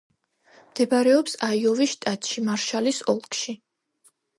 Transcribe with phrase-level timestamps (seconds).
[0.69, 3.61] მდებარეობს აიოვის შტატში, მარშალის ოლქში.